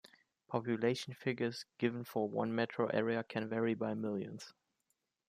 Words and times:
Population 0.47 1.13
figures 1.13 1.65
given 1.77 2.03
for 2.03 2.27
one 2.27 2.55
metro 2.55 2.87
area 2.87 3.23
can 3.23 3.47
vary 3.47 3.75
by 3.75 3.93
millions. 3.93 4.51